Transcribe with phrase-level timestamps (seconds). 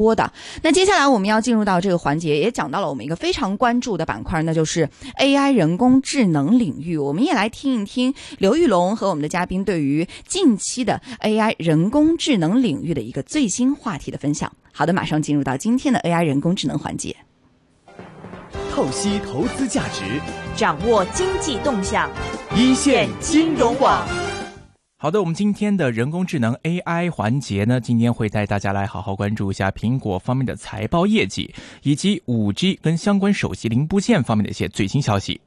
[0.00, 0.32] 多的。
[0.62, 4.88] 那接下来我们要进入到这个环节，也讲到了我们一个非常关注的板块，那就是
[5.18, 6.96] AI 人工智能领域。
[6.96, 14.50] 我们也来听一听刘玉龙和我们的嘉宾对于近期的 AI 人工智能领域的一个最新话题的分享。
[14.72, 17.14] 好的，马上进入到今天的 AI 人工智能环节，
[18.72, 20.02] 透析投资价值，
[20.56, 22.10] 掌握经济动向，
[22.56, 24.08] 一线金融网。
[25.02, 35.40] 好的，我们今天的人工智能 AI 环节呢，今天会带大家来好好关注一下苹果方面的财报业绩，以及五 G 跟相关手机零部件方面的一些最新消息。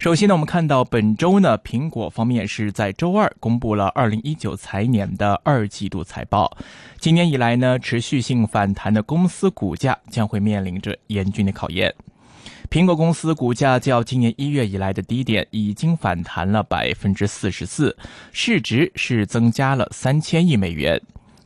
[0.00, 6.50] 首先呢，我们看到本周呢，苹果方面是在周二公布了二零一九财年的二季度财报。
[6.98, 11.94] 今年以来呢，持续性反弹的公司股价将会面临着严峻的考验。
[12.70, 17.96] 苹果公司股价较今年一月以来的低点已经反弹了百分之四十四，
[18.32, 21.00] 市值是增加了三千亿美元。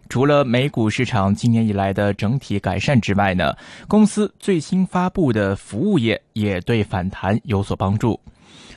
[0.09, 3.56] 除了美股市场今年以来的整体改善之外呢，
[3.88, 8.20] 公司最新发布的服务业也对反弹有所帮助。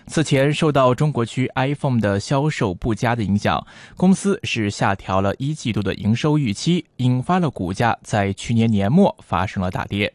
[0.08, 3.66] 此前受到中国区 iPhone 的销售不佳的影响，
[3.98, 10.14] 公司是下调了一季度的营收预期，引发了股价在去年年末发生了大跌。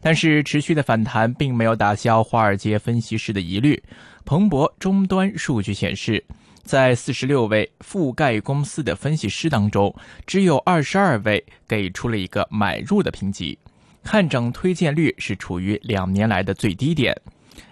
[0.00, 3.82] 但是持续的反弹并没有打消华尔街分析师的疑虑。
[4.24, 6.24] 彭博终端数据显示，
[6.62, 9.94] 在四十六位覆盖公司的分析师当中，
[10.26, 13.58] 只有二十二位给出了一个买入的评级，
[14.04, 17.16] 看涨推荐率是处于两年来的最低点。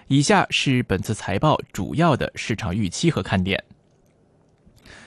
[0.09, 3.63] 以下是本次财报主要的市场预期和看点。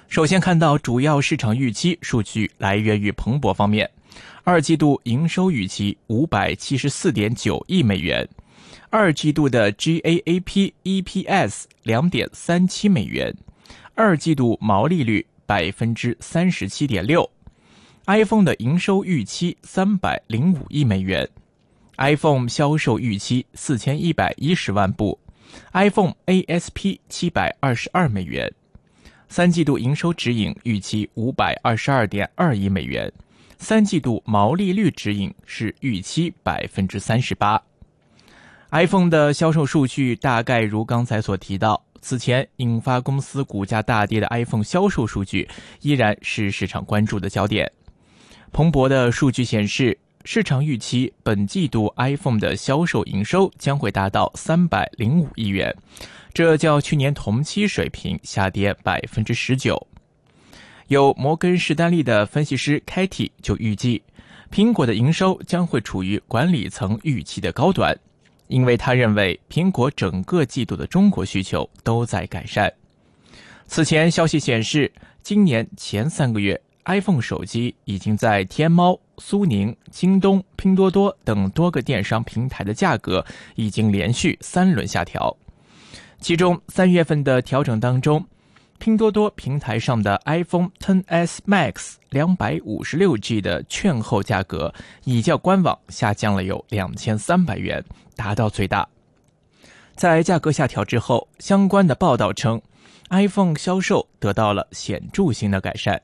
[0.08, 3.90] 首先看到主要市场预期数据来源于彭博方面。
[4.44, 8.28] 二季度营收预期五百七十四点九亿美元，
[8.90, 13.36] 二季度的 GAAP EPS 两点三七美元，
[13.96, 17.30] 二季度毛利率百分之三十七点六。
[18.08, 21.30] iPhone 的营收预期三百零五亿美元
[21.98, 25.20] ，iPhone 销售预期四千一百一十万部
[25.74, 28.52] ，iPhone ASP 七百二十二美元，
[29.28, 33.14] 三季度营收指引预期五百二十二点二亿美元。
[33.60, 37.62] 三季度毛利率指引是预期百分之三十八。
[38.72, 45.48] iPhone 的销售数据大概如刚才所提到，此前引发公司股价大跌的 iPhone 销售数据
[45.82, 47.70] 依然是市场关注的焦点。
[48.52, 55.76] 彭博的数据显示，市场预期本季度 iPhone 的销售营收将会达到三百零五亿元，
[56.34, 59.86] 这较去年同期水平下跌百分之十九。
[60.90, 64.02] 有摩根士丹利的分析师 k a t 就预计，
[64.52, 67.96] 苹果的营收将会处于管理层预期的高端，
[68.48, 72.74] 因为他认为苹果整个季度的中国需求都在改善。
[73.68, 74.92] 此前消息显示，
[75.22, 83.24] 今年前三个月，iPhone 手机已经在天猫、苏宁、京东、拼多多等多个电商平台的价格
[83.54, 85.38] 已经连续三轮下调，
[86.20, 88.26] 其中三月份的调整当中。
[88.80, 94.74] 拼多多平台上的 iPhone XS Max 两百五十六 G 的券后价格，
[95.04, 97.84] 已较官网下降了有两千三百元，
[98.16, 98.88] 达到最大。
[99.96, 102.62] 在价格下调之后，相关的报道称
[103.10, 106.02] ，iPhone 销售得到了显著性的改善。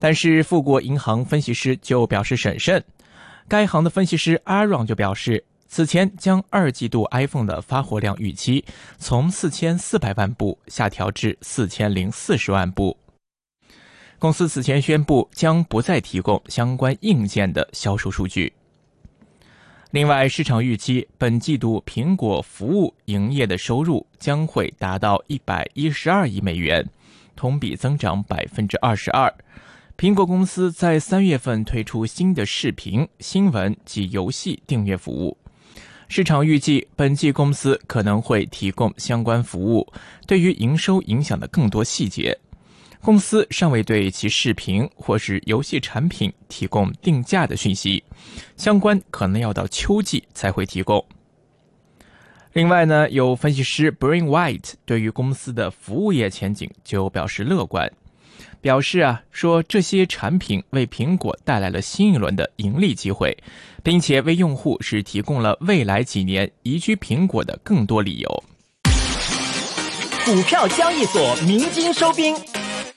[0.00, 2.84] 但是富国银行分析师就表示审慎，
[3.46, 5.44] 该行的分析师 Aaron 就表示。
[5.68, 8.64] 此前将二季度 iPhone 的发货量预期
[8.96, 12.96] 从四千四百万部下调至四千零四十万部。
[14.18, 18.52] 公司此前宣布将不再提供相关硬件的销售数据。
[19.90, 26.86] 另外，市场预期本季度苹果服务营业的收入将会达到一百一十二亿美元，
[27.36, 29.32] 同比增长百分之二十二。
[29.96, 35.36] 苹果公司在三月份推出新的视频、新闻及游戏订阅服务。
[36.08, 39.86] 市场预计，本季公司可能会提供相关服务。
[40.26, 42.36] 对于营收影响的更多细节，
[43.02, 48.02] 公司尚未对其视频或是游戏产品提供定价的讯息，
[48.56, 51.04] 相关可能要到秋季才会提供。
[52.54, 57.92] 另外呢，有分析师 Brain White 对于公司的服务业前景就表示乐观。
[58.60, 63.36] 表示啊，说这些产品为苹果带来了新一轮的盈利机会，
[63.82, 68.44] 并且为用户是提供了未来几年移居苹果的更多理由。
[70.24, 72.36] 股票交易所鸣金收兵，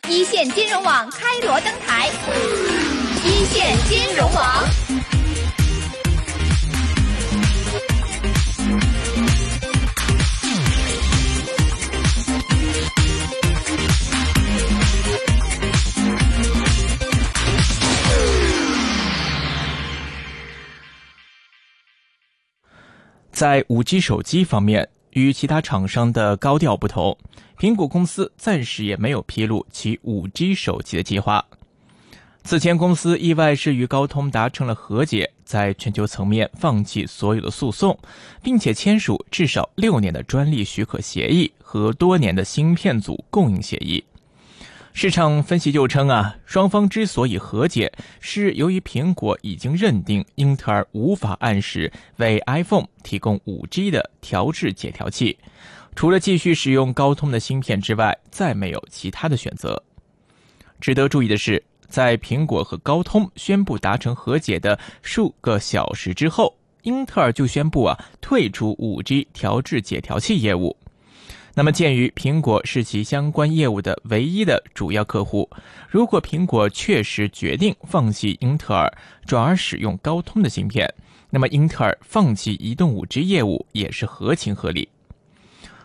[0.09, 2.09] 一线金融网开锣登台，
[3.23, 5.00] 一线金融网。
[23.41, 27.17] 在五 G 手机方面，与其他厂商的高调不同，
[27.57, 31.43] 苹果公司暂时也没有披露其五 G 手机的计划。
[32.43, 37.97] 此前，公司意外是与高通达成了和解，在全球层面放弃所有的诉讼，
[38.43, 44.03] 并且签署至少六年的专利许可协议和多年的芯片组供应协议。
[44.93, 55.37] 市场分析就称啊，双方之所以和解，是由于苹果已经认定英特尔无法按时为 iPhone 提供 5G 的调制解调器，
[55.95, 59.81] 除了继续使用高通的芯片之外，再没有其他的选择。
[60.81, 66.53] 值得注意的是，在苹果和高通宣布达成和解的数个小时之后，
[66.83, 70.75] 英特尔就宣布啊退出 5G 调制解调器业务。
[71.53, 75.49] 那么，鉴于苹果是其相关业务的唯一的主要客户，
[75.89, 78.91] 如果苹果确实决定放弃英特尔，
[79.25, 80.91] 转而使用高通的芯片，
[81.29, 84.87] 那么英特尔放弃移动五 G 业务也是合情合理。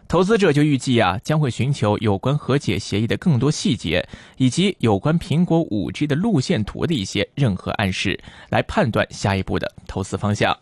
[0.07, 8.21] 投资者就预计啊，将会寻求有关和解协议的更多细节，以及有关苹果五 G 的路线图的一些任何暗示，
[8.51, 10.57] 来判断下一步的投资方向。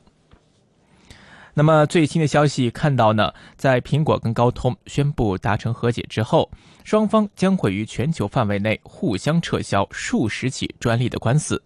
[1.56, 6.51] 那么最新的消息看到呢，在苹果跟高通宣布达成和解之后，
[6.83, 11.62] 双方将会于全球范围内互相撤销数十起专利的官司。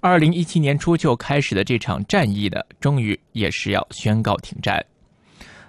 [0.00, 4.84] 二零一七年初就开始的这场战役呢，终于也是要宣告停战。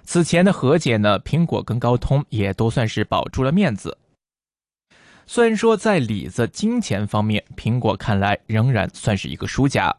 [0.04, 3.96] 此前的和解呢，苹果跟高通也都算是保住了面子。
[5.26, 9.94] 虽然说在里子金钱方面，苹果看来仍然算是一个输家。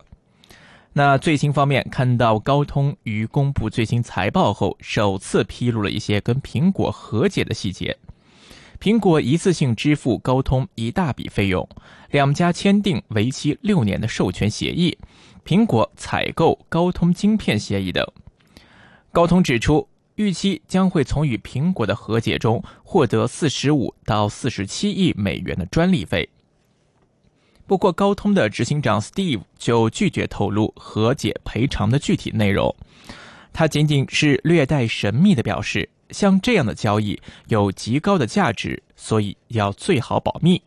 [0.95, 7.97] 那最新方面，看到高通于公布最新财报后，首次披露了一些跟苹果和解的细节。
[8.79, 11.67] 苹果一次性支付高通一大笔费用，
[12.11, 14.95] 两家签订为期六年的授权协议，
[15.43, 18.05] 苹果采购高通晶片协议等。
[19.11, 26.29] 高通指出，预期将会从与苹果的和解中获得四十五到四十七亿美元的专利费。
[27.73, 32.75] 不过，高通的执行长 Steve 就拒绝透露和解赔偿的具体内容，
[33.51, 40.61] 他仅仅是略带神秘的表示，像这样的交易有极高的价值，所以要最好保密。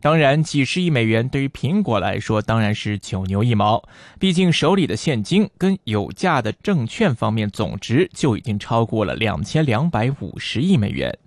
[0.00, 3.86] 当然，几十亿美元对于苹果来说当然是九牛一毛，
[4.18, 11.18] 毕竟手里的现金跟有价的证券方面总值就已经超过了两千两百五十亿美元。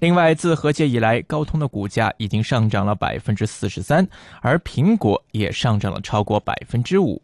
[0.00, 4.08] 另外，自和解以来，高通的股价已经上涨了百分之四十三，
[4.40, 7.20] 而苹果也上涨了超过百分之五。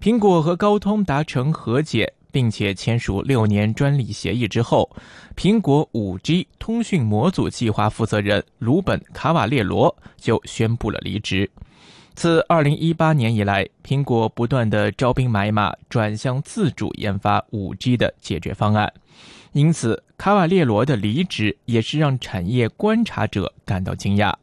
[0.00, 4.90] 苹果和高通达成和解，并且签署六年专利协议之后，
[5.36, 11.48] 苹果五 G 通讯模组计划负责人鲁本·卡瓦列罗就宣布了离职。
[12.18, 18.92] 自二零一八年以来，苹果不断的招兵买马，转向自主研发五 G 的解决方案。
[19.52, 24.34] 因此，卡瓦列罗的离职也是让产业观察者感到惊讶。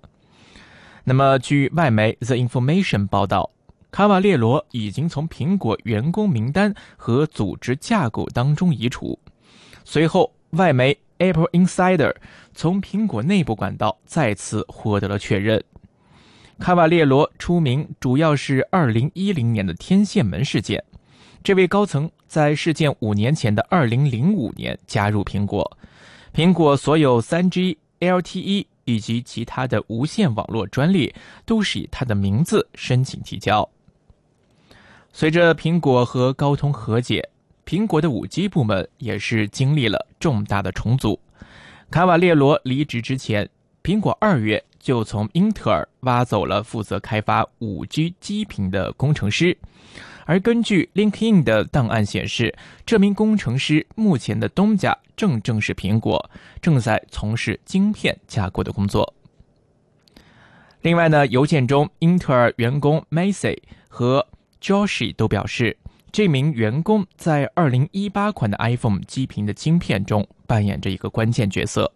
[1.03, 3.51] 那么，据外媒《The Information》报道，
[3.91, 9.19] 卡瓦列罗已经从苹果员工名单和组织架构当中移除。
[9.83, 12.15] 随后，外媒 Apple Insider
[12.53, 15.61] 从苹果内部管道再次获得了确认。
[16.57, 20.81] 卡瓦列罗出名主要是2010年的天线门事件。
[21.43, 25.77] 这位高层在事件五年前的二零零五年加入苹果，
[26.33, 31.13] 苹果所有三 G、LTE 以及其他的无线网络专利
[31.45, 33.69] 都是以他的名字申请提交。
[35.11, 37.29] 随着苹果和高通和解，
[37.65, 41.19] 苹果的五 G 部门也是经历了重大的重组。
[41.91, 43.47] 卡瓦列罗离职之前，
[43.83, 49.57] 苹果二月就从英特尔挖走了负责开发五 G 基频的工程师。
[50.27, 56.29] 而根据 LinkedIn 的档案显示，这名工程师目前的东家正正是苹果，
[56.61, 59.11] 正在从事晶片架构的工作。
[60.81, 64.27] 另外呢，邮件中，英特尔员工 Macy 和
[64.61, 65.75] Joshi 都表示，
[66.15, 71.91] 这名员工在2018款的 iPhone 基屏的晶片中扮演着一个关键角色，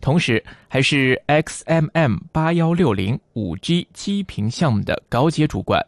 [0.00, 5.86] 同时还是 XMM 8160 5G 基屏项目的高阶主管。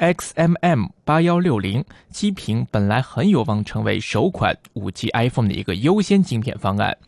[0.00, 6.98] XMM 八幺六零基屏本来很有望成为首款五 G iPhone 的一个优先晶片方案，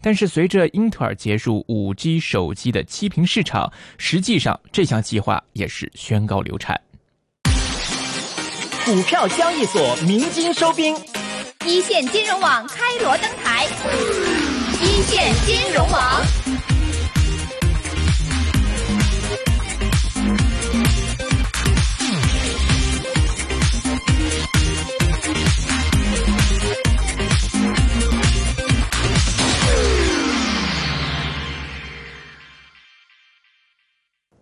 [0.00, 6.80] 但是随着英特尔结束五 G 手机的基屏市场，实际上这项计划也是宣告流产。
[8.84, 10.94] 股票交易所鸣金收兵，
[11.64, 13.64] 一线金融网开锣登台，
[14.78, 16.22] 一线金融网。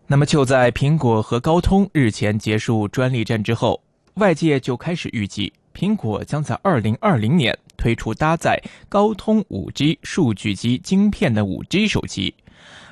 [0.09, 3.81] 那么就在苹果和高通日前结束专利战之后。
[4.15, 12.35] 外界就开始预计，苹果将在二零二零年推出搭载高通五 G 数据机晶片的五 G 手机。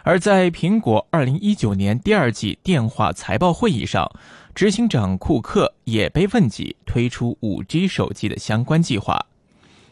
[0.02, 4.10] 而在苹果二零一九年第二季电话财报会议上，
[4.54, 9.26] 执行长库克也被问及推出五 G 手机的相关计划。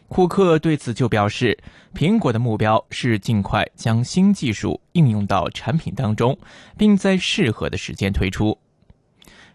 [0.07, 1.55] 库克对此就表示，
[1.93, 6.35] 苹果的目标是尽快将新技术应用到产品当中，
[6.75, 8.57] 并在适合的时间推出。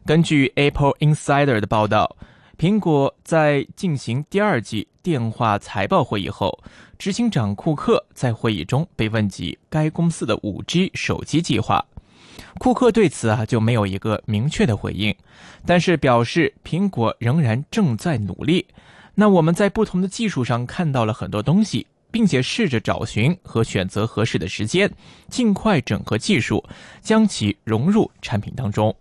[0.06, 2.14] 根据 Apple Insider 的报道，
[2.58, 6.62] 苹果在进行第二季电话财报会议后，
[6.98, 11.82] 执行长库克在会议中被问及该公司的 5G 手机计划。
[12.58, 15.14] 库克对此啊就没有一个明确的回应，
[15.64, 18.66] 但是表示苹果仍然正在努力。
[19.14, 24.92] 那我们在不同的技术上看到了很多东西，并且试着找寻和选择合适的时间，
[25.30, 26.62] 尽快整合技术，
[27.00, 28.94] 将其融入产品当中。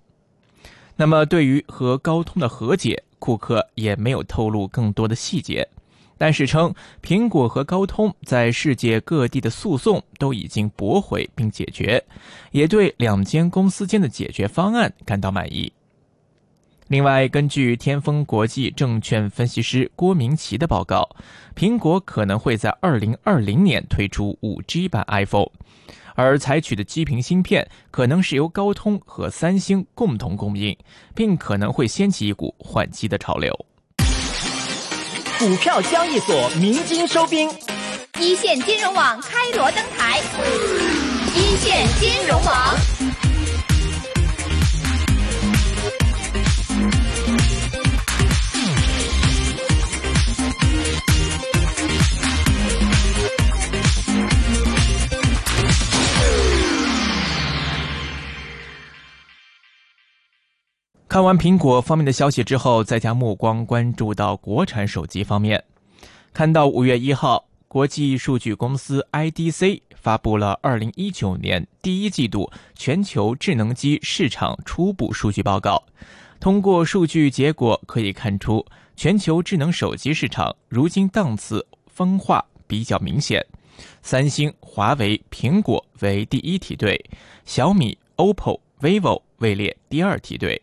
[0.95, 5.67] 那么，对于和高通的和解，库克也没有透露更多的细节，
[6.17, 12.03] 但是称苹果和高通在世界各地的诉讼都已经驳回并解决，
[12.51, 15.71] 也对两间公司间的解决方案感到满意。
[16.89, 21.09] 另外，根据天风国际证券分析师郭明奇的报告，
[21.55, 25.49] 苹果可能会在二零二零年推出五 G 版 iPhone，
[26.15, 30.77] 而采取的基频芯片可能是由高通和三星共同供应，
[31.15, 33.53] 并可能会掀起一股换机的潮流。
[35.39, 37.49] 股票交易所鸣金收兵，
[38.19, 40.19] 一线金融网开锣登台，
[41.35, 43.12] 一线金融网。
[61.13, 65.63] 看完苹果方面的消息之后，再将目光关注到国产手机方面。
[66.33, 75.83] 看到五月一号，国际数据公司 IDC 发布了二零一九年第一季度全球智能机市场初步数据报告。
[76.39, 78.65] 通过数据结果可以看出，
[78.95, 83.45] 全球智能手机市场如今档次分化比较明显，
[84.01, 86.99] 三星、华为、苹果为第一梯队，
[87.45, 90.59] 小米、OPPO、vivo 位列第二梯队。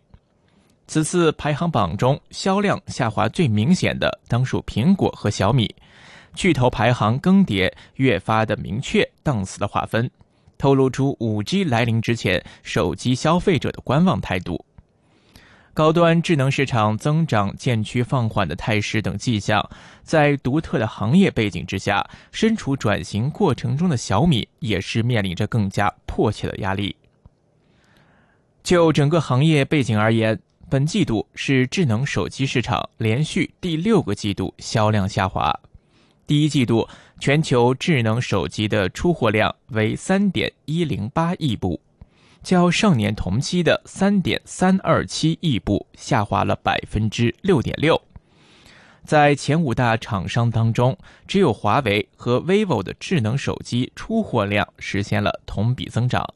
[0.90, 5.72] 此次排行榜中，销量下滑最明显的当属苹果和小米。
[6.34, 10.10] 巨头排行更迭越发的明确档次的划分，
[10.58, 14.64] 透露出五 G 来临之前手机消费者的观望态度。
[15.72, 19.64] 高端智能市场增长渐趋放缓的态势等迹象，
[20.02, 26.96] 在独特的行业背景之下，身处转型过程中的小米也是面临着更加迫切的压力。
[28.64, 30.36] 就整个行业背景而言。
[30.70, 35.52] 本季度是智能手机市场连续第六个季度销量下滑。
[36.28, 41.80] 第一季度全球智能手机的出货量为三点一零八亿部，
[42.44, 48.00] 较上年同期的三点三二七亿部下滑了百分之六点六。
[49.04, 50.96] 在前五大厂商当中，
[51.26, 56.32] 只有华为和 vivo 的智能手机出货量实现了同比增长。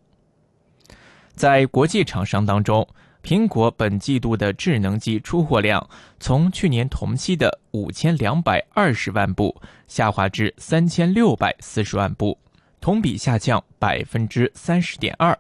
[1.37, 2.89] 在国际厂商当中，
[3.25, 5.89] 苹果本季度的智能机出货量
[6.21, 9.57] 从去年同期的五千两百二十万部
[9.89, 12.39] 下滑至三千六百四十万部，
[12.83, 15.37] 同比下降百分之三十点二，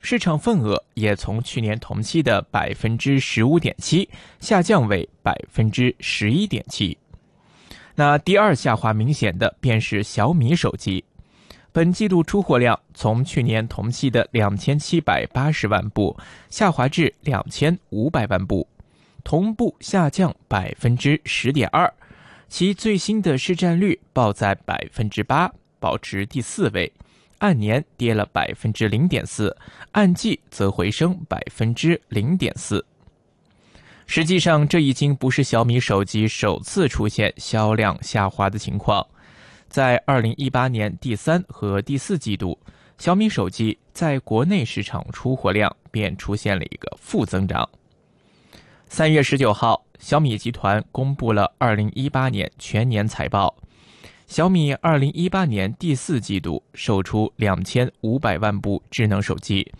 [0.00, 6.96] 市场份额也从去年同期的百分之十五点七下降为百分之十一点七。
[7.96, 11.04] 那第二下滑明显的便是小米手机。
[11.72, 16.16] 本季度出货量从去年同期的两千七百八十万部
[16.48, 18.66] 下滑至两千五百万部，
[19.22, 21.92] 同步下降百分之十点二，
[22.48, 26.92] 其最新的市占率报在百分之八，保持第四位，
[27.38, 29.56] 按年跌了百分之零点四，
[29.92, 32.84] 按季则回升百分之零点四。
[34.06, 39.06] 实际上，这已经不是小米手机首次出现销量下滑的情况。
[39.70, 42.58] 在二零一八年第三和第四季度，
[42.98, 47.66] 小米手机在国内市场出货量便出现了一个负增长。
[48.88, 53.56] 三月十九号，小米集团公布了二零一八年全年财报，
[54.26, 59.72] 小米二零一八年第四季度售出两千五百万部智能手机，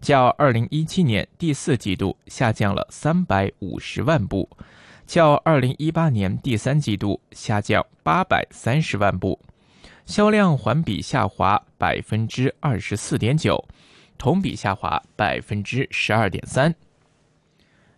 [0.00, 4.48] 较二零一七年第四季度下降了三百五十万部。
[5.06, 9.38] 较二零一八年第三季度下降八百三十万部，
[10.06, 13.68] 销量环比下滑百分之二十四点九，
[14.16, 16.74] 同比下滑百分之十二点三。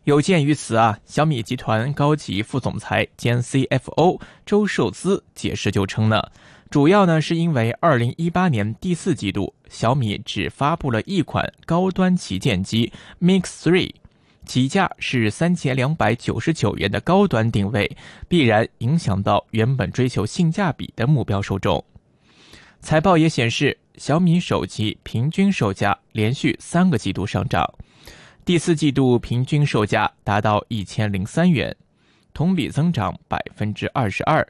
[0.04, 6.22] 有鉴于此啊，小米集团高级副总裁兼 CFO 周受资解释就称呢，
[6.70, 13.94] 主要呢是因为二零一八年第四季度小米只发布了一款高端旗舰机 Mix Three。
[14.46, 17.94] 起价是三千两百九十九元的高端定位，
[18.28, 21.84] 必然影响到原本追求性价比的目标受众。
[22.80, 27.68] 财报也显示，小米手机平均售价连续三个季度上涨，
[28.44, 31.74] 第四季度平均售价达到一千零三元，
[32.32, 34.46] 同比增长百分之二十二。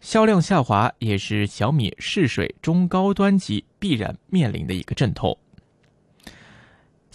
[0.00, 5.36] 销量下滑也是小米试水中高端机必然面临的一个阵痛。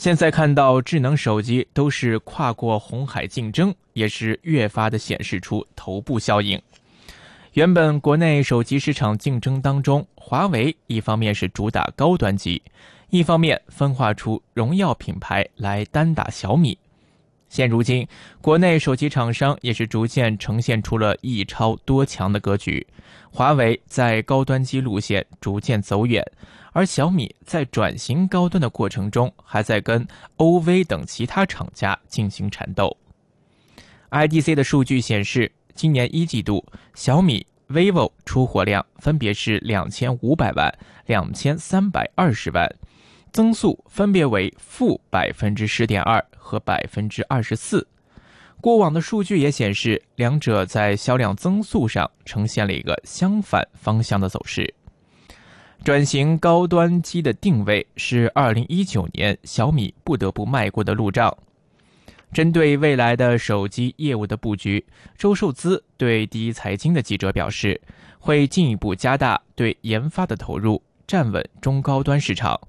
[0.05, 6.61] 现在看到智能手机都是跨过红海竞争，也是越发的显示出头部效应。
[7.53, 12.61] 原本国内手机市场竞争当中，华为一方面是主打高端机，
[13.09, 16.77] 一方面分化出荣耀品牌来单打小米。
[17.49, 18.07] 现如今，
[18.41, 22.85] 国内手机厂商也是逐渐呈现出了一超多强的格局。
[23.31, 26.23] 华为在高端机路线逐渐走远。
[26.75, 30.05] 而小米在转型高端的过程中，还在跟
[30.35, 32.97] OV 等其他厂家进行缠斗。
[34.09, 40.69] IDC 的数据显示，今年一季度小米、vivo 出货量分别是两千五百万、
[41.05, 42.69] 两千三百二十万，
[43.31, 47.87] 增速分别为负百分之十点二和百分之二十四。
[48.59, 54.73] 过往的数据也显示，两者在销量增速上呈现了一个相反方向的走势。
[55.85, 61.31] 转型高端机的定位是二零一九年小米不得不迈过的路障。
[62.33, 64.83] 针对未来的手机业务的布局，
[65.15, 67.79] 周受资对第一财经的记者表示，
[68.17, 72.59] 会进一步加大对研发的投入，站稳中高端市场。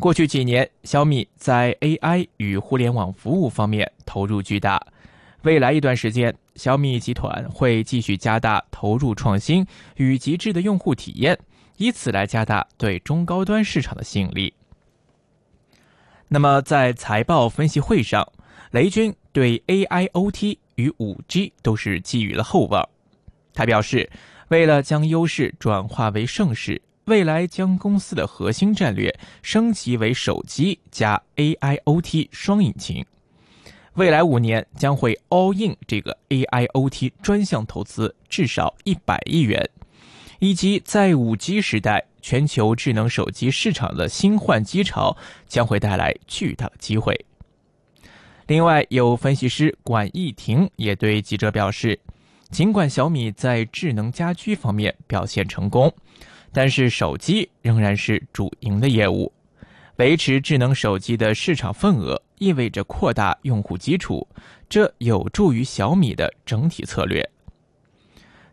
[0.00, 4.84] 过去几年，小米在 AI 与互联网服务方面投入巨大，
[5.42, 9.64] 未来一段时间，小米集团会继续加大投入创新
[9.98, 11.38] 与极致的用户体验。
[11.78, 14.52] 以此来加大对中高端市场的吸引力。
[16.28, 18.30] 那么，在财报分析会上，
[18.72, 22.86] 雷军对 AIoT 与 5G 都是寄予了厚望。
[23.54, 24.10] 他表示，
[24.48, 33.06] 为了将优势转化为盛世，未来将公司的核心战略升级为手机加 AIoT 双引擎。
[33.94, 39.68] 未来五年将会 all in 这个 AIoT 专项投资至少一百亿元。
[40.38, 47.18] 以及在五 G 时代，全球智能手机市场的新换机潮将会带来巨大的机会。
[48.46, 51.98] 另外，有分析师管义婷也对记者表示，
[52.50, 55.92] 尽管小米在智能家居方面表现成功，
[56.52, 59.32] 但是手机仍然是主营的业务。
[59.96, 64.26] 维持智能手机的市场份额，意味着扩大用户基础，
[64.68, 67.28] 这有助于小米的整体策略。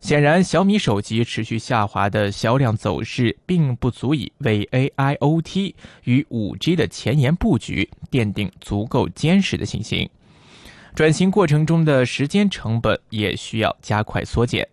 [0.06, 10.08] 显然，小米手机持续下滑的销量走势，并不足以为 AIoT 与 5G 的前沿布局奠定足够坚实的信心。
[10.94, 14.68] 转型过程中的时间成本也需要加快缩减。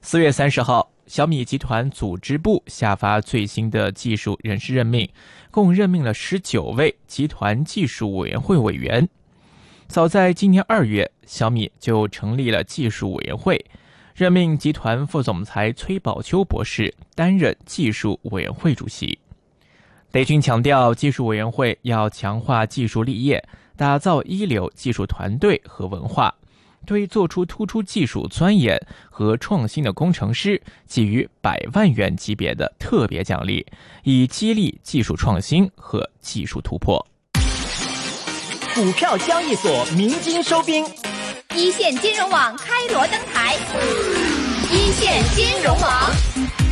[0.00, 5.06] 四月三十号，小米集团组织部下发最新的技术人事任命，
[5.50, 9.06] 共任命了十九位集团技术委员会委员。
[9.88, 13.62] 早在今年二月，小米就成立了技术委员会。
[14.18, 19.16] 任命集团副总裁崔宝秋博士担任技术委员会主席。
[20.10, 23.40] 雷军强调，技术委员会要强化技术立业，
[23.76, 26.34] 打造一流技术团队和文化，
[26.84, 28.76] 对做出突出技术钻研
[29.08, 33.64] 和创新的工程师给予百万元级别的特别奖励，
[34.02, 37.06] 以激励技术创新和技术突破。
[38.74, 40.84] 股票交易所鸣金收兵。
[41.58, 43.56] 一线金融网开锣登台，
[44.70, 46.67] 一线金融网。